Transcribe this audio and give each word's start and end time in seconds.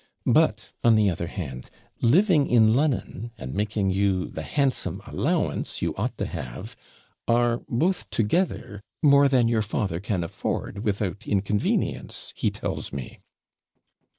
But, 0.25 0.73
on 0.83 0.95
the 0.95 1.11
other 1.11 1.27
hand, 1.27 1.69
living 2.01 2.47
in 2.47 2.73
Lon'on, 2.73 3.29
and 3.37 3.53
making 3.53 3.91
you 3.91 4.29
the 4.29 4.41
handsome 4.41 4.99
allowance 5.05 5.83
you 5.83 5.93
ought 5.95 6.17
to 6.17 6.25
have, 6.25 6.75
are, 7.27 7.61
both 7.69 8.09
together, 8.09 8.81
more 9.03 9.27
than 9.27 9.47
your 9.47 9.61
father 9.61 9.99
can 9.99 10.23
afford, 10.23 10.83
without 10.83 11.27
inconvenience, 11.27 12.33
he 12.35 12.49
tells 12.49 12.91
me.' 12.91 13.19